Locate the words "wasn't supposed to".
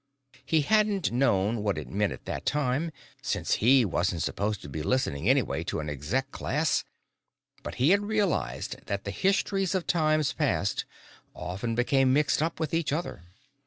3.85-4.67